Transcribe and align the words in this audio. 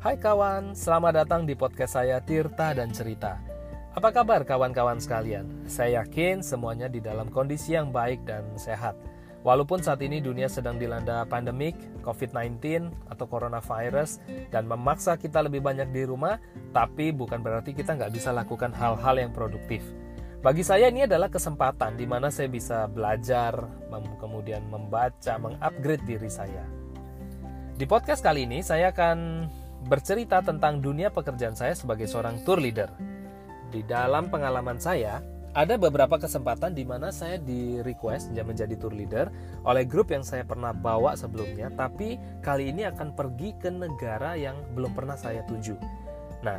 Hai 0.00 0.16
kawan, 0.16 0.72
selamat 0.72 1.12
datang 1.12 1.44
di 1.44 1.52
podcast 1.52 2.00
saya 2.00 2.24
Tirta 2.24 2.72
dan 2.72 2.88
Cerita. 2.88 3.36
Apa 3.92 4.08
kabar 4.08 4.48
kawan-kawan 4.48 4.96
sekalian? 4.96 5.44
Saya 5.68 6.00
yakin 6.00 6.40
semuanya 6.40 6.88
di 6.88 7.04
dalam 7.04 7.28
kondisi 7.28 7.76
yang 7.76 7.92
baik 7.92 8.24
dan 8.24 8.48
sehat. 8.56 8.96
Walaupun 9.44 9.84
saat 9.84 10.00
ini 10.00 10.24
dunia 10.24 10.48
sedang 10.48 10.80
dilanda 10.80 11.28
pandemik, 11.28 11.76
COVID-19 12.00 12.88
atau 13.12 13.28
coronavirus, 13.28 14.24
dan 14.48 14.64
memaksa 14.64 15.20
kita 15.20 15.44
lebih 15.44 15.60
banyak 15.60 15.92
di 15.92 16.08
rumah, 16.08 16.40
tapi 16.72 17.12
bukan 17.12 17.44
berarti 17.44 17.76
kita 17.76 17.92
nggak 17.92 18.16
bisa 18.16 18.32
lakukan 18.32 18.72
hal-hal 18.72 19.20
yang 19.20 19.36
produktif. 19.36 19.84
Bagi 20.40 20.64
saya 20.64 20.88
ini 20.88 21.04
adalah 21.04 21.28
kesempatan 21.28 22.00
di 22.00 22.08
mana 22.08 22.32
saya 22.32 22.48
bisa 22.48 22.88
belajar, 22.88 23.52
kemudian 24.16 24.64
membaca, 24.64 25.36
mengupgrade 25.36 26.08
diri 26.08 26.32
saya. 26.32 26.64
Di 27.76 27.84
podcast 27.84 28.24
kali 28.24 28.48
ini 28.48 28.64
saya 28.64 28.96
akan 28.96 29.44
bercerita 29.86 30.44
tentang 30.44 30.84
dunia 30.84 31.08
pekerjaan 31.08 31.56
saya 31.56 31.72
sebagai 31.72 32.04
seorang 32.04 32.42
tour 32.44 32.60
leader. 32.60 32.92
Di 33.70 33.86
dalam 33.86 34.28
pengalaman 34.28 34.76
saya, 34.82 35.22
ada 35.50 35.74
beberapa 35.74 36.14
kesempatan 36.14 36.78
di 36.78 36.86
mana 36.86 37.10
saya 37.10 37.34
di 37.34 37.82
request 37.82 38.30
menjadi 38.30 38.74
tour 38.78 38.94
leader 38.94 39.26
oleh 39.66 39.82
grup 39.82 40.14
yang 40.14 40.22
saya 40.22 40.46
pernah 40.46 40.70
bawa 40.70 41.18
sebelumnya, 41.18 41.74
tapi 41.74 42.18
kali 42.38 42.70
ini 42.70 42.86
akan 42.86 43.18
pergi 43.18 43.58
ke 43.58 43.70
negara 43.70 44.38
yang 44.38 44.54
belum 44.78 44.94
pernah 44.94 45.18
saya 45.18 45.42
tuju. 45.50 45.74
Nah, 46.46 46.58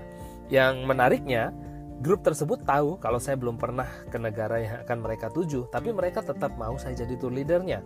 yang 0.52 0.84
menariknya, 0.84 1.56
grup 2.04 2.20
tersebut 2.26 2.68
tahu 2.68 3.00
kalau 3.00 3.22
saya 3.22 3.40
belum 3.40 3.56
pernah 3.56 3.88
ke 4.12 4.18
negara 4.20 4.60
yang 4.60 4.84
akan 4.84 4.98
mereka 5.00 5.32
tuju, 5.32 5.72
tapi 5.72 5.96
mereka 5.96 6.20
tetap 6.20 6.52
mau 6.60 6.76
saya 6.76 6.92
jadi 6.98 7.16
tour 7.16 7.32
leadernya. 7.32 7.80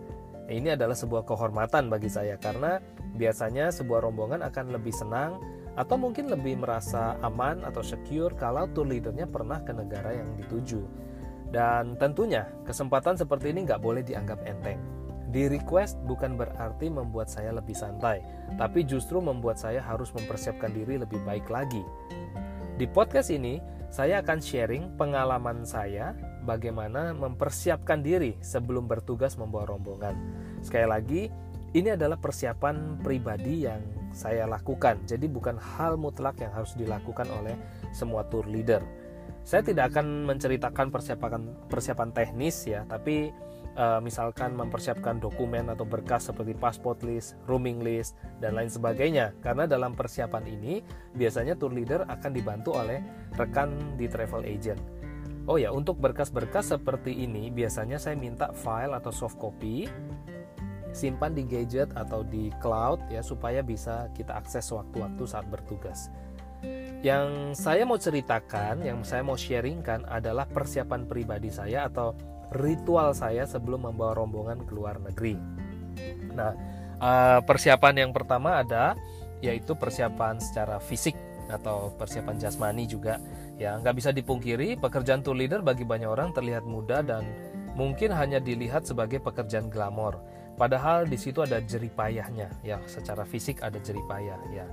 Ini 0.46 0.78
adalah 0.78 0.94
sebuah 0.94 1.26
kehormatan 1.26 1.90
bagi 1.90 2.06
saya 2.06 2.38
karena 2.38 2.78
biasanya 3.18 3.74
sebuah 3.74 4.06
rombongan 4.06 4.46
akan 4.46 4.78
lebih 4.78 4.94
senang 4.94 5.42
atau 5.74 5.98
mungkin 5.98 6.30
lebih 6.30 6.62
merasa 6.62 7.18
aman 7.20 7.66
atau 7.66 7.82
secure 7.82 8.32
kalau 8.38 8.70
tour 8.70 8.86
leadernya 8.86 9.26
pernah 9.26 9.60
ke 9.66 9.74
negara 9.74 10.14
yang 10.14 10.30
dituju. 10.38 10.86
Dan 11.50 11.98
tentunya 11.98 12.46
kesempatan 12.62 13.18
seperti 13.18 13.50
ini 13.50 13.66
nggak 13.66 13.82
boleh 13.82 14.06
dianggap 14.06 14.42
enteng. 14.46 14.78
Di 15.34 15.50
request 15.50 15.98
bukan 16.06 16.38
berarti 16.38 16.86
membuat 16.86 17.26
saya 17.26 17.50
lebih 17.50 17.74
santai, 17.74 18.22
tapi 18.54 18.86
justru 18.86 19.18
membuat 19.18 19.58
saya 19.58 19.82
harus 19.82 20.14
mempersiapkan 20.14 20.70
diri 20.70 21.02
lebih 21.02 21.18
baik 21.26 21.50
lagi. 21.50 21.82
Di 22.78 22.86
podcast 22.86 23.34
ini, 23.34 23.58
saya 23.90 24.22
akan 24.22 24.38
sharing 24.38 24.94
pengalaman 24.94 25.66
saya 25.66 26.14
bagaimana 26.46 27.10
mempersiapkan 27.12 28.00
diri 28.00 28.38
sebelum 28.38 28.86
bertugas 28.86 29.34
membawa 29.34 29.66
rombongan. 29.74 30.14
Sekali 30.62 30.86
lagi, 30.86 31.22
ini 31.74 31.92
adalah 31.92 32.16
persiapan 32.16 33.02
pribadi 33.02 33.66
yang 33.66 33.82
saya 34.14 34.48
lakukan. 34.48 35.02
Jadi 35.04 35.28
bukan 35.28 35.60
hal 35.60 36.00
mutlak 36.00 36.40
yang 36.40 36.54
harus 36.54 36.72
dilakukan 36.78 37.28
oleh 37.28 37.52
semua 37.92 38.24
tour 38.30 38.48
leader. 38.48 38.80
Saya 39.46 39.62
tidak 39.62 39.94
akan 39.94 40.26
menceritakan 40.26 40.90
persiapan 40.90 41.42
persiapan 41.68 42.10
teknis 42.10 42.66
ya, 42.66 42.82
tapi 42.88 43.30
uh, 43.76 44.00
misalkan 44.02 44.56
mempersiapkan 44.56 45.20
dokumen 45.20 45.70
atau 45.70 45.86
berkas 45.86 46.32
seperti 46.32 46.56
passport 46.56 47.04
list, 47.04 47.38
rooming 47.46 47.84
list, 47.84 48.16
dan 48.42 48.56
lain 48.56 48.72
sebagainya. 48.72 49.36
Karena 49.44 49.68
dalam 49.68 49.94
persiapan 49.94 50.44
ini 50.48 50.82
biasanya 51.14 51.54
tour 51.54 51.70
leader 51.70 52.08
akan 52.08 52.30
dibantu 52.32 52.74
oleh 52.74 53.04
rekan 53.36 53.76
di 53.94 54.08
travel 54.10 54.42
agent. 54.48 54.80
Oh 55.46 55.62
ya, 55.62 55.70
untuk 55.70 56.02
berkas-berkas 56.02 56.74
seperti 56.74 57.22
ini 57.22 57.54
biasanya 57.54 58.02
saya 58.02 58.18
minta 58.18 58.50
file 58.50 58.98
atau 58.98 59.14
soft 59.14 59.38
copy 59.38 59.86
simpan 60.90 61.36
di 61.36 61.44
gadget 61.44 61.92
atau 61.92 62.24
di 62.24 62.48
cloud 62.58 62.98
ya 63.12 63.20
supaya 63.20 63.60
bisa 63.60 64.08
kita 64.16 64.32
akses 64.32 64.66
sewaktu-waktu 64.66 65.22
saat 65.28 65.46
bertugas. 65.46 66.10
Yang 67.04 67.60
saya 67.60 67.84
mau 67.84 68.00
ceritakan, 68.00 68.80
yang 68.82 69.04
saya 69.04 69.20
mau 69.20 69.36
sharingkan 69.36 70.08
adalah 70.08 70.48
persiapan 70.48 71.04
pribadi 71.06 71.52
saya 71.52 71.86
atau 71.86 72.16
ritual 72.56 73.12
saya 73.12 73.44
sebelum 73.44 73.86
membawa 73.86 74.16
rombongan 74.16 74.64
ke 74.64 74.72
luar 74.72 74.98
negeri. 74.98 75.36
Nah, 76.32 76.56
eh, 76.98 77.38
persiapan 77.44 78.08
yang 78.08 78.10
pertama 78.10 78.64
ada 78.64 78.98
yaitu 79.44 79.76
persiapan 79.76 80.40
secara 80.40 80.80
fisik 80.80 81.14
atau 81.48 81.94
persiapan 81.94 82.36
jasmani 82.38 82.84
juga. 82.86 83.18
Ya 83.56 83.78
nggak 83.80 83.96
bisa 83.96 84.10
dipungkiri 84.12 84.76
pekerjaan 84.78 85.24
tour 85.24 85.38
leader 85.38 85.62
bagi 85.62 85.86
banyak 85.86 86.08
orang 86.08 86.34
terlihat 86.36 86.66
mudah 86.66 87.00
dan 87.02 87.24
mungkin 87.76 88.12
hanya 88.12 88.40
dilihat 88.40 88.84
sebagai 88.88 89.20
pekerjaan 89.20 89.68
glamor. 89.68 90.18
Padahal 90.56 91.04
di 91.04 91.20
situ 91.20 91.44
ada 91.44 91.60
jeripayahnya 91.60 92.48
ya 92.64 92.80
secara 92.88 93.28
fisik 93.28 93.60
ada 93.60 93.76
jeripayah 93.76 94.40
ya. 94.48 94.66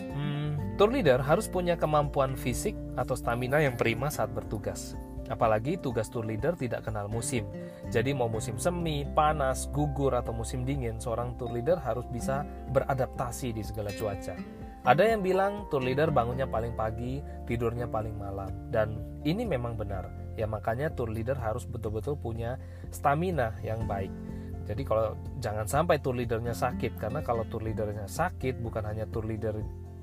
Hmm, 0.00 0.76
tour 0.76 0.92
leader 0.92 1.18
harus 1.24 1.48
punya 1.48 1.80
kemampuan 1.80 2.36
fisik 2.36 2.76
atau 2.94 3.16
stamina 3.16 3.58
yang 3.64 3.74
prima 3.74 4.12
saat 4.12 4.30
bertugas. 4.30 4.94
Apalagi 5.32 5.80
tugas 5.80 6.12
tour 6.12 6.28
leader 6.28 6.52
tidak 6.52 6.84
kenal 6.84 7.08
musim. 7.08 7.48
Jadi 7.88 8.12
mau 8.12 8.28
musim 8.28 8.60
semi, 8.60 9.08
panas, 9.16 9.72
gugur 9.72 10.12
atau 10.12 10.36
musim 10.36 10.68
dingin, 10.68 11.00
seorang 11.00 11.32
tour 11.40 11.48
leader 11.48 11.80
harus 11.80 12.04
bisa 12.12 12.44
beradaptasi 12.76 13.56
di 13.56 13.64
segala 13.64 13.88
cuaca. 13.96 14.36
Ada 14.84 15.16
yang 15.16 15.24
bilang 15.24 15.64
tour 15.72 15.80
leader 15.80 16.12
bangunnya 16.12 16.44
paling 16.44 16.76
pagi, 16.76 17.24
tidurnya 17.48 17.88
paling 17.88 18.20
malam. 18.20 18.52
Dan 18.68 19.00
ini 19.24 19.48
memang 19.48 19.80
benar. 19.80 20.12
Ya 20.36 20.44
makanya 20.44 20.92
tour 20.92 21.08
leader 21.08 21.40
harus 21.40 21.64
betul-betul 21.64 22.20
punya 22.20 22.60
stamina 22.92 23.56
yang 23.64 23.88
baik. 23.88 24.12
Jadi 24.64 24.84
kalau 24.84 25.16
jangan 25.40 25.64
sampai 25.64 26.00
tour 26.00 26.16
leadernya 26.16 26.52
sakit 26.52 26.96
karena 26.96 27.20
kalau 27.20 27.44
tour 27.48 27.64
leadernya 27.64 28.08
sakit 28.08 28.60
bukan 28.60 28.84
hanya 28.84 29.04
tour 29.08 29.24
leader 29.24 29.56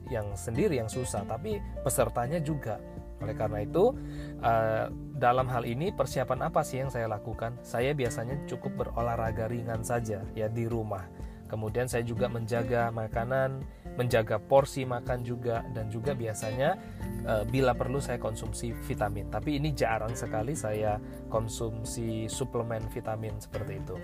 yang 0.09 0.34
sendiri 0.34 0.81
yang 0.81 0.90
susah, 0.90 1.25
tapi 1.30 1.62
pesertanya 1.86 2.41
juga. 2.41 2.78
Oleh 3.22 3.38
karena 3.38 3.62
itu, 3.62 3.94
uh, 4.41 4.90
dalam 5.14 5.46
hal 5.46 5.62
ini 5.64 5.94
persiapan 5.94 6.50
apa 6.50 6.66
sih 6.66 6.81
yang 6.81 6.90
saya 6.90 7.06
lakukan? 7.06 7.53
Saya 7.62 7.94
biasanya 7.94 8.50
cukup 8.50 8.81
berolahraga 8.81 9.46
ringan 9.46 9.86
saja 9.86 10.25
ya 10.34 10.50
di 10.50 10.66
rumah. 10.66 11.06
Kemudian 11.52 11.84
saya 11.92 12.08
juga 12.08 12.32
menjaga 12.32 12.88
makanan 12.96 13.60
menjaga 14.00 14.40
porsi 14.40 14.88
makan 14.88 15.20
juga 15.20 15.68
dan 15.76 15.92
juga 15.92 16.16
biasanya 16.16 16.80
e, 17.28 17.34
bila 17.52 17.76
perlu 17.76 18.00
saya 18.00 18.16
konsumsi 18.24 18.72
vitamin. 18.88 19.28
Tapi 19.28 19.60
ini 19.60 19.76
jarang 19.76 20.16
sekali 20.16 20.56
saya 20.56 20.96
konsumsi 21.28 22.32
suplemen 22.32 22.88
vitamin 22.88 23.36
seperti 23.36 23.84
itu. 23.84 24.00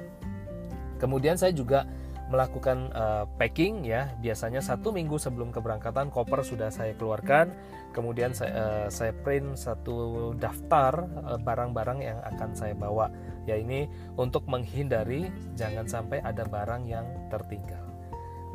Kemudian 0.99 1.39
saya 1.39 1.55
juga 1.55 1.87
melakukan 2.27 2.91
uh, 2.91 3.25
packing 3.39 3.87
ya. 3.87 4.11
Biasanya 4.19 4.59
satu 4.59 4.91
minggu 4.91 5.15
sebelum 5.19 5.51
keberangkatan 5.51 6.11
koper 6.11 6.43
sudah 6.43 6.71
saya 6.71 6.95
keluarkan. 6.95 7.51
Kemudian 7.95 8.35
saya, 8.35 8.51
uh, 8.53 8.87
saya 8.91 9.11
print 9.11 9.57
satu 9.57 10.31
daftar 10.37 11.07
barang-barang 11.41 11.99
uh, 12.03 12.05
yang 12.05 12.19
akan 12.35 12.49
saya 12.53 12.75
bawa. 12.75 13.09
Ya 13.47 13.55
ini 13.55 13.87
untuk 14.19 14.43
menghindari 14.45 15.31
jangan 15.55 15.87
sampai 15.87 16.19
ada 16.21 16.43
barang 16.43 16.83
yang 16.85 17.07
tertinggal. 17.31 17.87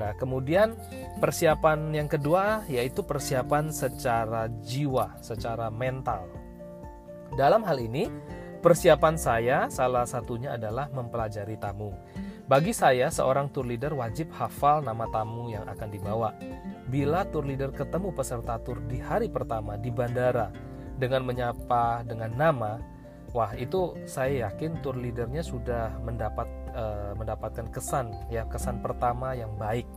Nah, 0.00 0.16
kemudian 0.16 0.74
persiapan 1.20 1.92
yang 1.92 2.08
kedua 2.08 2.64
yaitu 2.66 3.04
persiapan 3.04 3.70
secara 3.70 4.48
jiwa, 4.64 5.20
secara 5.20 5.68
mental. 5.68 6.26
Dalam 7.32 7.64
hal 7.64 7.80
ini, 7.80 8.08
persiapan 8.62 9.18
saya 9.18 9.66
salah 9.66 10.06
satunya 10.06 10.54
adalah 10.54 10.86
mempelajari 10.94 11.58
tamu. 11.58 11.90
Bagi 12.46 12.70
saya, 12.70 13.10
seorang 13.10 13.50
tour 13.50 13.66
leader 13.66 13.90
wajib 13.90 14.30
hafal 14.38 14.78
nama 14.80 15.10
tamu 15.10 15.50
yang 15.50 15.66
akan 15.66 15.88
dibawa. 15.90 16.30
Bila 16.86 17.26
tour 17.26 17.42
leader 17.42 17.74
ketemu 17.74 18.14
peserta 18.14 18.62
tour 18.62 18.78
di 18.86 19.02
hari 19.02 19.26
pertama 19.26 19.74
di 19.74 19.90
bandara 19.90 20.54
dengan 20.94 21.26
menyapa 21.26 22.06
dengan 22.06 22.30
nama, 22.38 22.78
wah 23.34 23.50
itu 23.58 23.98
saya 24.06 24.46
yakin 24.50 24.78
tour 24.78 24.94
leadernya 24.94 25.42
sudah 25.42 25.90
mendapat 26.02 26.46
uh, 26.76 27.12
mendapatkan 27.18 27.66
kesan 27.74 28.14
ya 28.30 28.46
kesan 28.46 28.78
pertama 28.78 29.34
yang 29.34 29.50
baik. 29.58 29.88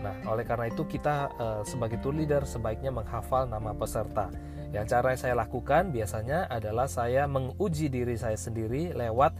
Nah, 0.00 0.14
oleh 0.30 0.44
karena 0.46 0.70
itu 0.70 0.86
kita 0.86 1.32
uh, 1.36 1.62
sebagai 1.66 1.98
tour 1.98 2.14
leader 2.14 2.44
sebaiknya 2.46 2.94
menghafal 2.94 3.48
nama 3.48 3.72
peserta. 3.72 4.30
Yang 4.74 4.86
cara 4.92 5.16
saya 5.16 5.34
lakukan 5.38 5.94
biasanya 5.94 6.50
adalah 6.50 6.90
saya 6.90 7.24
menguji 7.24 7.88
diri 7.88 8.18
saya 8.18 8.36
sendiri 8.36 8.92
lewat 8.92 9.32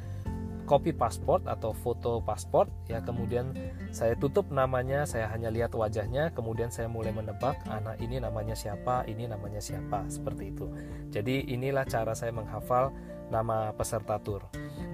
copy 0.66 0.90
pasport 0.90 1.46
atau 1.46 1.70
foto 1.70 2.18
pasport 2.18 2.66
ya 2.90 2.98
kemudian 2.98 3.54
saya 3.94 4.18
tutup 4.18 4.50
namanya 4.50 5.06
saya 5.06 5.30
hanya 5.30 5.46
lihat 5.46 5.70
wajahnya 5.70 6.34
kemudian 6.34 6.74
saya 6.74 6.90
mulai 6.90 7.14
menebak 7.14 7.54
anak 7.70 8.02
ini 8.02 8.18
namanya 8.18 8.58
siapa 8.58 9.06
ini 9.06 9.30
namanya 9.30 9.62
siapa 9.62 10.02
seperti 10.10 10.50
itu. 10.50 10.66
Jadi 11.14 11.54
inilah 11.54 11.86
cara 11.86 12.12
saya 12.18 12.34
menghafal 12.34 12.90
nama 13.30 13.70
peserta 13.74 14.18
tur 14.18 14.46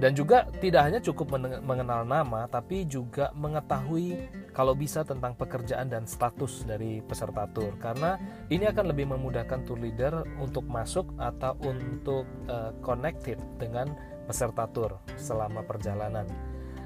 dan 0.03 0.19
juga 0.19 0.51
tidak 0.59 0.83
hanya 0.89 0.99
cukup 0.99 1.39
mengenal 1.63 2.03
nama, 2.03 2.51
tapi 2.51 2.83
juga 2.91 3.31
mengetahui 3.39 4.19
kalau 4.53 4.77
bisa 4.77 5.01
tentang 5.03 5.33
pekerjaan 5.35 5.89
dan 5.89 6.05
status 6.05 6.69
dari 6.69 7.01
peserta 7.01 7.49
tour. 7.51 7.73
Karena 7.81 8.21
ini 8.53 8.69
akan 8.69 8.93
lebih 8.93 9.09
memudahkan 9.11 9.65
tour 9.65 9.81
leader 9.81 10.25
untuk 10.39 10.69
masuk 10.69 11.09
atau 11.17 11.57
untuk 11.65 12.29
uh, 12.53 12.77
connected 12.85 13.41
dengan 13.57 13.97
peserta 14.29 14.69
tour 14.71 15.01
selama 15.17 15.65
perjalanan. 15.65 16.29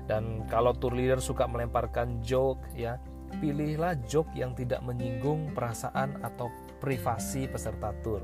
Dan 0.06 0.46
kalau 0.46 0.70
tour 0.72 0.94
leader 0.94 1.18
suka 1.18 1.50
melemparkan 1.50 2.22
joke 2.22 2.62
ya, 2.78 3.02
pilihlah 3.42 3.98
joke 4.06 4.30
yang 4.38 4.54
tidak 4.54 4.78
menyinggung 4.86 5.50
perasaan 5.50 6.22
atau 6.22 6.46
privasi 6.78 7.50
peserta 7.50 7.90
tur. 8.06 8.22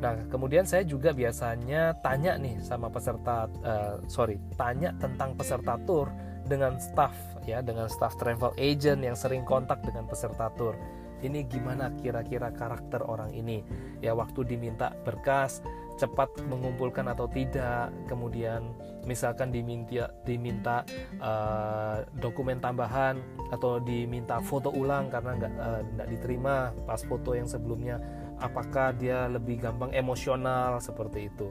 Nah, 0.00 0.16
kemudian 0.32 0.64
saya 0.64 0.82
juga 0.88 1.12
biasanya 1.12 2.00
tanya 2.00 2.40
nih 2.40 2.58
sama 2.64 2.88
peserta, 2.88 3.46
uh, 3.62 4.00
sorry, 4.08 4.40
tanya 4.56 4.96
tentang 4.96 5.36
peserta 5.36 5.76
tur 5.84 6.08
dengan 6.52 6.76
staff 6.76 7.16
ya, 7.48 7.64
dengan 7.64 7.88
staff 7.88 8.20
travel 8.20 8.52
agent 8.60 9.00
yang 9.00 9.16
sering 9.16 9.48
kontak 9.48 9.80
dengan 9.80 10.04
peserta 10.04 10.52
tur. 10.52 10.76
Ini 11.22 11.46
gimana 11.46 11.88
kira-kira 12.02 12.50
karakter 12.50 13.00
orang 13.06 13.30
ini? 13.30 13.62
Ya, 14.02 14.10
waktu 14.10 14.42
diminta 14.42 14.90
berkas, 15.06 15.62
cepat 15.96 16.34
mengumpulkan 16.50 17.06
atau 17.08 17.30
tidak 17.30 17.94
kemudian 18.10 18.74
misalkan 19.06 19.50
diminta 19.54 20.10
diminta 20.26 20.86
uh, 21.18 22.06
dokumen 22.18 22.62
tambahan 22.62 23.18
atau 23.50 23.82
diminta 23.82 24.38
foto 24.42 24.70
ulang 24.74 25.10
karena 25.10 25.38
nggak 25.38 25.52
uh, 25.58 25.82
diterima 26.10 26.70
pas 26.86 27.02
foto 27.02 27.34
yang 27.34 27.46
sebelumnya 27.46 27.98
apakah 28.38 28.94
dia 28.94 29.26
lebih 29.26 29.62
gampang 29.62 29.90
emosional 29.94 30.78
seperti 30.78 31.30
itu 31.30 31.50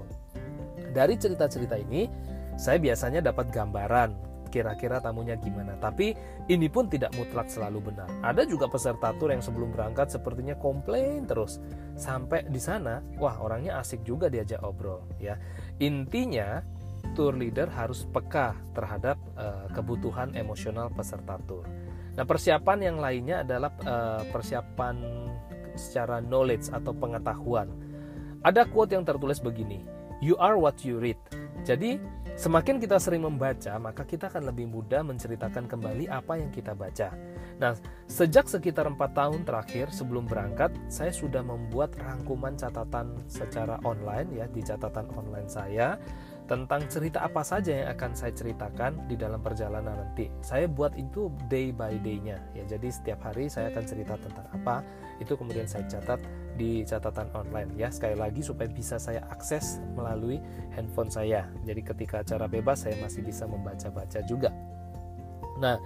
dari 0.92 1.15
cerita-cerita 1.19 1.75
ini 1.80 2.07
saya 2.56 2.80
biasanya 2.80 3.24
dapat 3.24 3.51
gambaran 3.51 4.30
kira-kira 4.51 5.00
tamunya 5.00 5.39
gimana. 5.39 5.80
Tapi 5.80 6.13
ini 6.51 6.68
pun 6.68 6.92
tidak 6.92 7.15
mutlak 7.15 7.48
selalu 7.48 7.89
benar. 7.89 8.12
Ada 8.21 8.44
juga 8.44 8.68
peserta 8.68 9.15
tur 9.15 9.31
yang 9.31 9.42
sebelum 9.42 9.71
berangkat 9.71 10.12
sepertinya 10.12 10.59
komplain 10.59 11.24
terus. 11.24 11.63
Sampai 11.95 12.44
di 12.51 12.59
sana, 12.59 13.00
wah 13.15 13.39
orangnya 13.39 13.80
asik 13.80 14.03
juga 14.03 14.27
diajak 14.27 14.59
obrol 14.62 15.07
ya. 15.18 15.39
Intinya 15.80 16.59
tour 17.18 17.33
leader 17.33 17.68
harus 17.71 18.06
peka 18.07 18.56
terhadap 18.77 19.18
uh, 19.36 19.68
kebutuhan 19.74 20.36
emosional 20.38 20.92
peserta 20.94 21.39
tur. 21.48 21.65
Nah, 22.12 22.27
persiapan 22.27 22.80
yang 22.92 22.98
lainnya 23.00 23.44
adalah 23.44 23.71
uh, 23.88 24.21
persiapan 24.30 24.95
secara 25.80 26.19
knowledge 26.19 26.68
atau 26.71 26.92
pengetahuan. 26.92 27.71
Ada 28.44 28.68
quote 28.68 28.98
yang 28.98 29.07
tertulis 29.07 29.39
begini, 29.39 29.80
"You 30.19 30.36
are 30.42 30.59
what 30.59 30.83
you 30.83 31.00
read." 31.00 31.19
Jadi, 31.62 32.01
Semakin 32.41 32.81
kita 32.81 32.97
sering 32.97 33.21
membaca, 33.21 33.77
maka 33.77 34.01
kita 34.01 34.25
akan 34.25 34.49
lebih 34.49 34.65
mudah 34.65 35.05
menceritakan 35.05 35.69
kembali 35.69 36.09
apa 36.09 36.41
yang 36.41 36.49
kita 36.49 36.73
baca. 36.73 37.13
Nah, 37.61 37.77
sejak 38.09 38.49
sekitar 38.49 38.89
4 38.89 38.97
tahun 38.97 39.45
terakhir 39.45 39.93
sebelum 39.93 40.25
berangkat, 40.25 40.73
saya 40.89 41.13
sudah 41.13 41.45
membuat 41.45 41.93
rangkuman 42.01 42.57
catatan 42.57 43.13
secara 43.29 43.77
online 43.85 44.33
ya 44.33 44.49
di 44.49 44.57
catatan 44.65 45.05
online 45.13 45.45
saya 45.45 46.01
tentang 46.49 46.81
cerita 46.89 47.21
apa 47.21 47.45
saja 47.45 47.85
yang 47.85 47.89
akan 47.93 48.17
saya 48.17 48.33
ceritakan 48.33 49.05
di 49.05 49.13
dalam 49.13 49.38
perjalanan 49.45 50.01
nanti. 50.01 50.33
Saya 50.41 50.65
buat 50.65 50.97
itu 50.97 51.29
day 51.45 51.69
by 51.69 52.01
day-nya 52.01 52.41
ya. 52.57 52.65
Jadi 52.65 52.89
setiap 52.89 53.21
hari 53.21 53.53
saya 53.53 53.69
akan 53.69 53.85
cerita 53.85 54.17
tentang 54.17 54.49
apa, 54.49 54.81
itu 55.21 55.38
kemudian 55.38 55.69
saya 55.69 55.85
catat 55.85 56.17
di 56.56 56.83
catatan 56.88 57.31
online 57.36 57.71
ya. 57.75 57.88
Sekali 57.92 58.15
lagi 58.15 58.42
supaya 58.44 58.68
bisa 58.71 58.98
saya 58.98 59.24
akses 59.30 59.80
melalui 59.94 60.39
handphone 60.75 61.12
saya. 61.12 61.48
Jadi 61.63 61.81
ketika 61.83 62.24
acara 62.24 62.48
bebas 62.48 62.88
saya 62.88 63.00
masih 63.00 63.24
bisa 63.24 63.48
membaca-baca 63.48 64.19
juga. 64.25 64.50
Nah, 65.62 65.77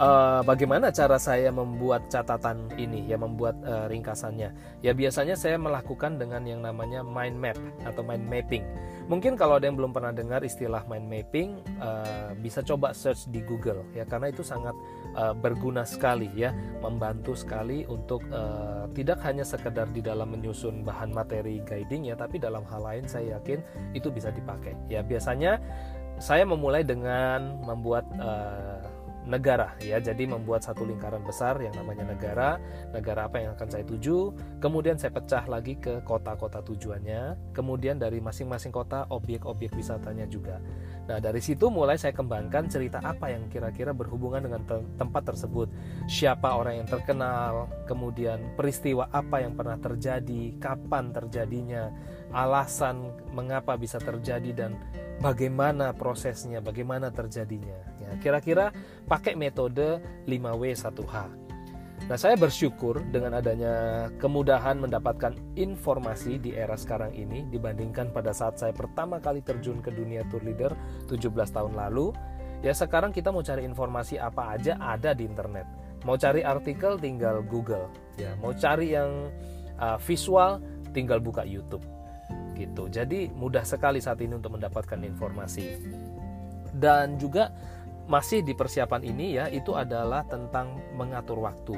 uh, 0.00 0.40
bagaimana 0.44 0.92
cara 0.92 1.16
saya 1.20 1.48
membuat 1.52 2.08
catatan 2.12 2.68
ini 2.76 3.04
ya 3.08 3.16
membuat 3.20 3.56
uh, 3.64 3.88
ringkasannya? 3.88 4.52
Ya 4.80 4.92
biasanya 4.92 5.36
saya 5.36 5.56
melakukan 5.60 6.20
dengan 6.20 6.44
yang 6.44 6.60
namanya 6.64 7.04
mind 7.04 7.36
map 7.36 7.58
atau 7.84 8.04
mind 8.04 8.24
mapping. 8.28 8.64
Mungkin 9.06 9.38
kalau 9.38 9.62
ada 9.62 9.70
yang 9.70 9.78
belum 9.78 9.94
pernah 9.94 10.10
dengar 10.10 10.42
istilah 10.42 10.82
mind 10.90 11.06
mapping 11.06 11.62
uh, 11.78 12.34
bisa 12.42 12.58
coba 12.66 12.90
search 12.90 13.30
di 13.30 13.38
Google 13.38 13.86
ya 13.94 14.02
karena 14.02 14.34
itu 14.34 14.42
sangat 14.42 14.74
uh, 15.14 15.30
berguna 15.30 15.86
sekali 15.86 16.26
ya 16.34 16.50
membantu 16.82 17.38
sekali 17.38 17.86
untuk 17.86 18.26
uh, 18.34 18.90
tidak 18.98 19.22
hanya 19.22 19.46
sekedar 19.46 19.86
di 19.94 20.02
dalam 20.02 20.34
menyusun 20.34 20.82
bahan 20.82 21.14
materi 21.14 21.62
guiding 21.62 22.10
ya 22.10 22.18
tapi 22.18 22.42
dalam 22.42 22.66
hal 22.66 22.82
lain 22.82 23.06
saya 23.06 23.38
yakin 23.38 23.62
itu 23.94 24.10
bisa 24.10 24.34
dipakai. 24.34 24.74
Ya 24.90 25.06
biasanya 25.06 25.62
saya 26.18 26.42
memulai 26.48 26.82
dengan 26.82 27.60
membuat 27.62 28.08
uh, 28.18 28.95
negara 29.26 29.74
ya. 29.82 29.98
Jadi 29.98 30.24
membuat 30.24 30.62
satu 30.62 30.86
lingkaran 30.86 31.22
besar 31.26 31.58
yang 31.58 31.74
namanya 31.74 32.06
negara 32.06 32.56
negara 32.94 33.26
apa 33.26 33.42
yang 33.42 33.52
akan 33.58 33.68
saya 33.68 33.84
tuju 33.84 34.32
kemudian 34.62 34.96
saya 34.96 35.12
pecah 35.12 35.44
lagi 35.50 35.76
ke 35.76 36.00
kota-kota 36.06 36.62
tujuannya 36.62 37.52
kemudian 37.52 37.98
dari 37.98 38.22
masing-masing 38.22 38.70
kota 38.70 39.04
objek-objek 39.10 39.74
wisatanya 39.74 40.24
juga. 40.30 40.62
Nah 41.06 41.18
dari 41.22 41.38
situ 41.42 41.70
mulai 41.70 41.98
saya 41.98 42.14
kembangkan 42.14 42.66
cerita 42.70 43.02
apa 43.02 43.30
yang 43.30 43.46
kira-kira 43.50 43.94
berhubungan 43.94 44.46
dengan 44.46 44.62
te 44.66 44.78
tempat 44.98 45.34
tersebut. 45.34 45.68
Siapa 46.06 46.56
orang 46.56 46.82
yang 46.82 46.88
terkenal 46.88 47.70
kemudian 47.90 48.54
peristiwa 48.54 49.10
apa 49.10 49.42
yang 49.42 49.58
pernah 49.58 49.78
terjadi 49.78 50.54
kapan 50.62 51.10
terjadinya 51.10 51.90
alasan 52.34 53.14
mengapa 53.30 53.78
bisa 53.78 54.02
terjadi 54.02 54.50
dan 54.54 54.74
bagaimana 55.22 55.96
prosesnya 55.96 56.60
bagaimana 56.60 57.08
terjadinya 57.08 57.95
Kira-kira 58.22 58.70
pakai 59.06 59.34
metode 59.34 60.02
5W1H. 60.26 61.46
Nah, 62.06 62.14
saya 62.14 62.38
bersyukur 62.38 63.02
dengan 63.10 63.40
adanya 63.40 64.06
kemudahan 64.22 64.78
mendapatkan 64.78 65.34
informasi 65.58 66.38
di 66.38 66.54
era 66.54 66.78
sekarang 66.78 67.10
ini 67.16 67.48
dibandingkan 67.50 68.14
pada 68.14 68.30
saat 68.30 68.62
saya 68.62 68.70
pertama 68.70 69.18
kali 69.18 69.42
terjun 69.42 69.82
ke 69.82 69.90
dunia 69.90 70.22
tour 70.30 70.44
leader 70.44 70.70
17 71.10 71.32
tahun 71.50 71.74
lalu. 71.74 72.14
Ya 72.62 72.72
sekarang 72.76 73.10
kita 73.10 73.34
mau 73.34 73.42
cari 73.42 73.66
informasi 73.66 74.22
apa 74.22 74.54
aja 74.54 74.78
ada 74.78 75.16
di 75.18 75.26
internet. 75.26 75.66
Mau 76.06 76.14
cari 76.14 76.46
artikel 76.46 76.94
tinggal 77.02 77.42
Google, 77.42 77.90
ya. 78.14 78.38
Mau 78.38 78.54
cari 78.54 78.94
yang 78.94 79.32
uh, 79.82 79.98
visual 79.98 80.62
tinggal 80.94 81.18
buka 81.18 81.42
YouTube. 81.42 81.82
Gitu. 82.54 82.86
Jadi 82.88 83.34
mudah 83.34 83.66
sekali 83.66 83.98
saat 83.98 84.22
ini 84.22 84.38
untuk 84.38 84.54
mendapatkan 84.54 85.02
informasi. 85.02 85.74
Dan 86.70 87.18
juga 87.18 87.50
masih 88.06 88.42
di 88.42 88.54
persiapan 88.54 89.02
ini 89.02 89.34
ya 89.34 89.50
itu 89.50 89.74
adalah 89.74 90.22
tentang 90.26 90.78
mengatur 90.94 91.42
waktu. 91.42 91.74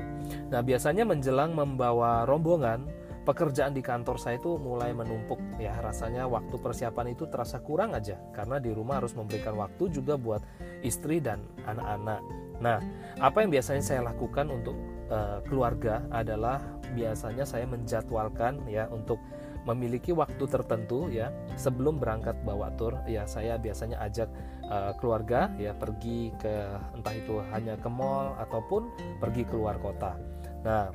Nah, 0.52 0.60
biasanya 0.60 1.08
menjelang 1.08 1.56
membawa 1.56 2.28
rombongan, 2.28 2.84
pekerjaan 3.28 3.76
di 3.76 3.84
kantor 3.84 4.16
saya 4.16 4.40
itu 4.40 4.56
mulai 4.56 4.96
menumpuk 4.96 5.36
ya 5.60 5.76
rasanya 5.84 6.24
waktu 6.24 6.56
persiapan 6.56 7.12
itu 7.12 7.28
terasa 7.28 7.60
kurang 7.60 7.92
aja 7.92 8.16
karena 8.32 8.56
di 8.56 8.72
rumah 8.72 9.04
harus 9.04 9.12
memberikan 9.12 9.52
waktu 9.52 9.92
juga 9.92 10.16
buat 10.16 10.40
istri 10.80 11.20
dan 11.20 11.44
anak-anak. 11.68 12.24
Nah, 12.64 12.80
apa 13.20 13.44
yang 13.44 13.52
biasanya 13.52 13.84
saya 13.84 14.00
lakukan 14.00 14.48
untuk 14.48 14.76
uh, 15.12 15.44
keluarga 15.44 16.00
adalah 16.08 16.60
biasanya 16.96 17.44
saya 17.44 17.68
menjadwalkan 17.68 18.64
ya 18.64 18.88
untuk 18.88 19.20
memiliki 19.68 20.16
waktu 20.16 20.40
tertentu 20.48 21.12
ya 21.12 21.28
sebelum 21.60 22.00
berangkat 22.00 22.40
bawa 22.40 22.72
tur 22.80 22.96
ya 23.04 23.28
saya 23.28 23.60
biasanya 23.60 24.00
ajak 24.00 24.32
uh, 24.64 24.96
keluarga 24.96 25.52
ya 25.60 25.76
pergi 25.76 26.32
ke 26.40 26.54
entah 26.96 27.12
itu 27.12 27.44
hanya 27.52 27.76
ke 27.76 27.88
mall 27.92 28.32
ataupun 28.40 28.88
pergi 29.20 29.44
keluar 29.44 29.76
kota. 29.76 30.16
Nah, 30.64 30.88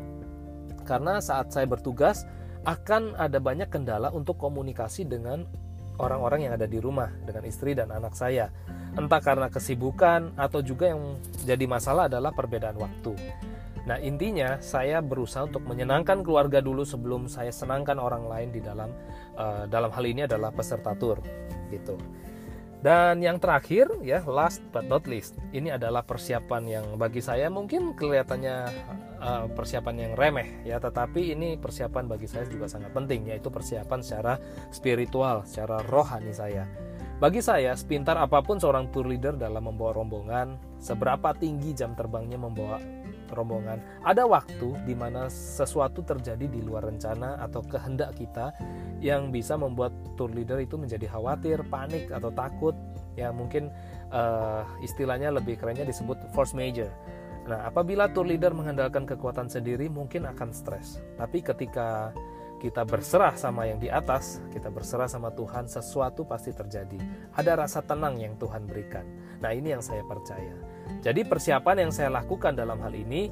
karena 0.89 1.21
saat 1.21 1.53
saya 1.53 1.69
bertugas 1.69 2.25
akan 2.65 3.13
ada 3.19 3.37
banyak 3.37 3.69
kendala 3.69 4.09
untuk 4.09 4.39
komunikasi 4.39 5.05
dengan 5.05 5.45
orang-orang 5.99 6.49
yang 6.49 6.53
ada 6.55 6.65
di 6.65 6.79
rumah 6.81 7.11
dengan 7.27 7.43
istri 7.45 7.77
dan 7.77 7.93
anak 7.93 8.17
saya. 8.17 8.49
Entah 8.93 9.21
karena 9.21 9.49
kesibukan 9.49 10.37
atau 10.37 10.61
juga 10.61 10.93
yang 10.93 11.17
jadi 11.43 11.65
masalah 11.65 12.09
adalah 12.09 12.31
perbedaan 12.33 12.77
waktu. 12.77 13.13
Nah, 13.83 13.99
intinya 13.99 14.63
saya 14.63 15.03
berusaha 15.03 15.43
untuk 15.43 15.67
menyenangkan 15.67 16.23
keluarga 16.23 16.63
dulu 16.63 16.87
sebelum 16.87 17.27
saya 17.27 17.51
senangkan 17.51 17.99
orang 17.99 18.31
lain 18.31 18.49
di 18.55 18.63
dalam 18.63 18.95
uh, 19.35 19.67
dalam 19.67 19.91
hal 19.91 20.05
ini 20.07 20.23
adalah 20.23 20.55
peserta 20.55 20.95
tur 20.95 21.19
gitu. 21.67 21.99
Dan 22.83 23.23
yang 23.23 23.39
terakhir 23.39 23.87
ya 24.03 24.19
last 24.27 24.59
but 24.75 24.83
not 24.91 25.07
least, 25.07 25.39
ini 25.55 25.71
adalah 25.71 26.03
persiapan 26.03 26.63
yang 26.67 26.85
bagi 26.99 27.23
saya 27.23 27.47
mungkin 27.47 27.95
kelihatannya 27.95 28.55
uh, 29.23 29.47
persiapan 29.55 29.95
yang 29.95 30.11
remeh 30.19 30.67
ya, 30.67 30.83
tetapi 30.83 31.31
ini 31.31 31.55
persiapan 31.55 32.11
bagi 32.11 32.27
saya 32.27 32.43
juga 32.43 32.67
sangat 32.67 32.91
penting 32.91 33.31
yaitu 33.31 33.47
persiapan 33.47 34.03
secara 34.03 34.35
spiritual, 34.71 35.47
secara 35.47 35.79
rohani 35.87 36.35
saya. 36.35 36.67
Bagi 37.23 37.39
saya, 37.39 37.71
sepintar 37.71 38.19
apa 38.19 38.43
pun 38.43 38.59
seorang 38.59 38.91
tour 38.91 39.07
leader 39.07 39.39
dalam 39.39 39.63
membawa 39.63 39.95
rombongan, 39.95 40.59
seberapa 40.75 41.31
tinggi 41.39 41.71
jam 41.71 41.95
terbangnya 41.95 42.35
membawa 42.35 42.83
rombongan. 43.33 43.81
Ada 44.05 44.23
waktu 44.25 44.77
di 44.85 44.95
mana 44.95 45.27
sesuatu 45.27 46.05
terjadi 46.05 46.45
di 46.45 46.61
luar 46.61 46.87
rencana 46.87 47.41
atau 47.41 47.65
kehendak 47.65 48.15
kita 48.17 48.53
yang 49.03 49.33
bisa 49.33 49.59
membuat 49.59 49.91
tour 50.15 50.31
leader 50.31 50.61
itu 50.61 50.79
menjadi 50.79 51.09
khawatir, 51.11 51.61
panik 51.67 52.09
atau 52.13 52.31
takut. 52.31 52.77
Ya 53.13 53.29
mungkin 53.29 53.69
uh, 54.13 54.65
istilahnya 54.81 55.33
lebih 55.33 55.59
kerennya 55.59 55.85
disebut 55.85 56.17
force 56.31 56.53
major. 56.53 56.89
Nah, 57.43 57.67
apabila 57.67 58.07
tour 58.07 58.23
leader 58.23 58.55
mengandalkan 58.55 59.03
kekuatan 59.03 59.51
sendiri 59.51 59.91
mungkin 59.91 60.23
akan 60.23 60.55
stres. 60.55 61.03
Tapi 61.19 61.43
ketika 61.43 62.15
kita 62.63 62.87
berserah 62.87 63.35
sama 63.35 63.67
yang 63.67 63.75
di 63.83 63.91
atas, 63.91 64.39
kita 64.55 64.71
berserah 64.71 65.11
sama 65.11 65.35
Tuhan, 65.35 65.67
sesuatu 65.67 66.23
pasti 66.23 66.55
terjadi. 66.55 66.95
Ada 67.35 67.59
rasa 67.59 67.83
tenang 67.83 68.15
yang 68.15 68.39
Tuhan 68.39 68.63
berikan. 68.63 69.03
Nah, 69.43 69.51
ini 69.51 69.75
yang 69.75 69.83
saya 69.83 69.99
percaya. 70.07 70.55
Jadi 71.03 71.27
persiapan 71.27 71.87
yang 71.87 71.91
saya 71.91 72.09
lakukan 72.11 72.55
dalam 72.55 72.79
hal 72.79 72.95
ini 72.95 73.27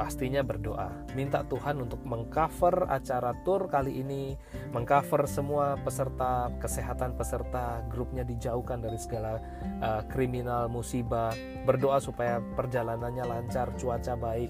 pastinya 0.00 0.40
berdoa. 0.40 0.88
Minta 1.12 1.44
Tuhan 1.44 1.84
untuk 1.84 2.00
mengcover 2.08 2.88
acara 2.88 3.36
tour 3.44 3.68
kali 3.68 4.00
ini, 4.00 4.32
mengcover 4.72 5.28
semua 5.28 5.76
peserta, 5.76 6.48
kesehatan 6.56 7.20
peserta, 7.20 7.84
grupnya 7.92 8.24
dijauhkan 8.24 8.80
dari 8.80 8.96
segala 8.96 9.36
uh, 9.84 10.00
kriminal, 10.08 10.72
musibah. 10.72 11.36
Berdoa 11.68 12.00
supaya 12.00 12.40
perjalanannya 12.56 13.28
lancar, 13.28 13.76
cuaca 13.76 14.16
baik. 14.16 14.48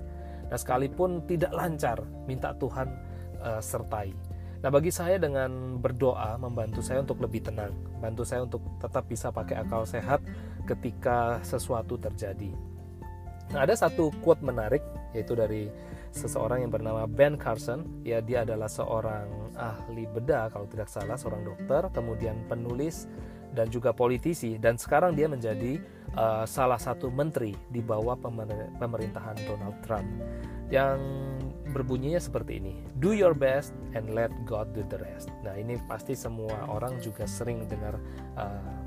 Nah, 0.55 0.59
sekalipun 0.59 1.27
tidak 1.27 1.51
lancar, 1.51 1.99
minta 2.31 2.55
Tuhan 2.55 2.87
uh, 3.43 3.59
sertai. 3.59 4.30
Nah, 4.61 4.69
bagi 4.69 4.93
saya 4.93 5.17
dengan 5.17 5.81
berdoa 5.81 6.37
membantu 6.37 6.85
saya 6.85 7.01
untuk 7.01 7.25
lebih 7.25 7.49
tenang, 7.49 7.73
bantu 7.97 8.29
saya 8.29 8.45
untuk 8.45 8.61
tetap 8.77 9.09
bisa 9.09 9.33
pakai 9.33 9.57
akal 9.57 9.89
sehat 9.89 10.21
ketika 10.69 11.41
sesuatu 11.41 11.97
terjadi. 11.97 12.53
Nah, 13.57 13.65
ada 13.65 13.73
satu 13.73 14.13
quote 14.21 14.45
menarik 14.45 14.85
yaitu 15.17 15.33
dari 15.33 15.73
seseorang 16.13 16.63
yang 16.63 16.71
bernama 16.71 17.09
Ben 17.09 17.41
Carson. 17.41 18.05
Ya, 18.05 18.21
dia 18.21 18.45
adalah 18.45 18.69
seorang 18.69 19.57
ahli 19.57 20.05
bedah 20.13 20.53
kalau 20.53 20.69
tidak 20.69 20.93
salah, 20.93 21.17
seorang 21.17 21.41
dokter, 21.41 21.89
kemudian 21.97 22.45
penulis 22.45 23.09
dan 23.55 23.67
juga 23.69 23.91
politisi 23.91 24.57
dan 24.57 24.79
sekarang 24.79 25.19
dia 25.19 25.27
menjadi 25.27 25.83
uh, 26.15 26.47
salah 26.47 26.79
satu 26.79 27.11
menteri 27.11 27.55
di 27.71 27.83
bawah 27.83 28.15
pemerintahan 28.79 29.37
Donald 29.47 29.79
Trump 29.83 30.07
yang 30.71 30.99
berbunyinya 31.75 32.23
seperti 32.23 32.63
ini 32.63 32.75
do 33.03 33.11
your 33.11 33.35
best 33.35 33.75
and 33.99 34.15
let 34.15 34.31
God 34.47 34.71
do 34.71 34.87
the 34.87 35.03
rest 35.03 35.31
nah 35.43 35.55
ini 35.59 35.79
pasti 35.91 36.15
semua 36.15 36.67
orang 36.71 36.99
juga 37.03 37.27
sering 37.27 37.67
dengar 37.67 37.99
uh, 38.39 38.79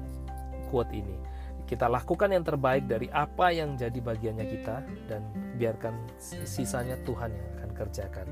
quote 0.71 0.91
ini 0.95 1.15
kita 1.63 1.87
lakukan 1.87 2.29
yang 2.29 2.43
terbaik 2.43 2.85
dari 2.85 3.07
apa 3.09 3.49
yang 3.55 3.79
jadi 3.79 3.95
bagiannya 3.97 4.45
kita 4.45 4.83
dan 5.07 5.21
biarkan 5.55 5.95
sisanya 6.21 6.99
Tuhan 7.07 7.31
yang 7.31 7.47
akan 7.57 7.69
kerjakan. 7.73 8.27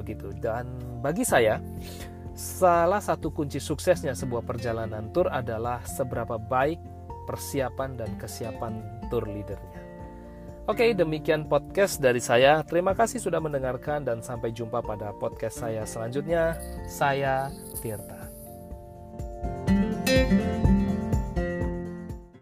Begitu. 0.00 0.32
Dan 0.40 0.80
bagi 1.04 1.22
saya, 1.22 1.60
salah 2.38 3.02
satu 3.02 3.34
kunci 3.34 3.58
suksesnya 3.58 4.14
sebuah 4.14 4.46
perjalanan 4.46 5.10
tour 5.10 5.26
adalah 5.26 5.82
seberapa 5.82 6.38
baik 6.38 6.78
persiapan 7.26 7.98
dan 7.98 8.14
kesiapan 8.14 8.78
tour 9.10 9.26
leadernya. 9.26 9.82
Oke, 10.70 10.92
demikian 10.94 11.48
podcast 11.48 11.98
dari 11.98 12.22
saya. 12.22 12.62
Terima 12.62 12.94
kasih 12.94 13.18
sudah 13.18 13.42
mendengarkan 13.42 14.04
dan 14.06 14.22
sampai 14.22 14.54
jumpa 14.54 14.84
pada 14.84 15.10
podcast 15.16 15.64
saya 15.64 15.82
selanjutnya. 15.82 16.54
Saya 16.86 17.50
Tirta. 17.82 18.30
thank 20.08 20.32
you 20.32 20.57